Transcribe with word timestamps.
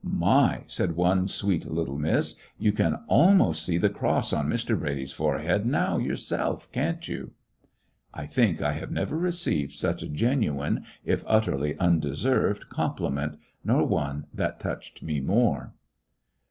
"My!" 0.03 0.63
said 0.65 0.95
one 0.95 1.27
sweet 1.27 1.71
little 1.71 1.99
miss, 1.99 2.35
"you 2.57 2.71
can 2.71 2.95
almost 3.07 3.63
see 3.63 3.77
the 3.77 3.91
cross 3.91 4.33
on 4.33 4.49
Mr. 4.49 4.75
Brady's 4.75 5.11
forehead 5.11 5.63
now 5.63 5.99
yourself, 5.99 6.67
can't 6.71 7.07
you!" 7.07 7.33
I 8.11 8.25
think 8.25 8.63
I 8.63 8.71
have 8.71 8.89
never 8.89 9.15
received 9.15 9.73
such 9.73 10.01
a 10.01 10.09
genu 10.09 10.63
ine, 10.65 10.85
if 11.05 11.23
utterly 11.27 11.77
undeserved, 11.77 12.67
compliment, 12.67 13.37
nor 13.63 13.85
one 13.85 14.25
that 14.33 14.59
touched 14.59 15.03
me 15.03 15.19
more. 15.19 15.75